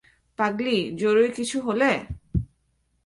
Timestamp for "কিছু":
1.35-1.57